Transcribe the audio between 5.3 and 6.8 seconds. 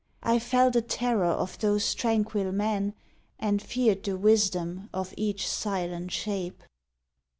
silent shape.